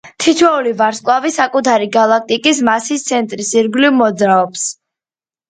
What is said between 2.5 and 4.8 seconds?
მასის ცენტრის ირგვლის მოძრაობს.